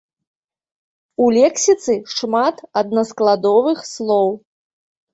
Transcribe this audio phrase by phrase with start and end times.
[1.25, 4.29] У лексіцы шмат аднаскладовых слоў.